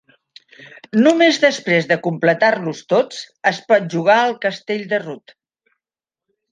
[1.07, 5.41] Només després de completar-los tots es pot jugar al castell de Ruth.